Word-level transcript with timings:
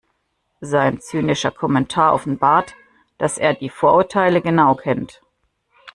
Sein 0.61 0.99
zynischer 0.99 1.51
Kommentar 1.51 2.15
offenbart, 2.15 2.73
dass 3.19 3.37
er 3.37 3.53
die 3.53 3.69
Vorurteile 3.69 4.41
genau 4.41 4.73
kennt. 4.73 5.21